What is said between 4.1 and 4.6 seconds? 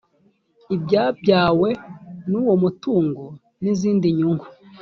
nyungu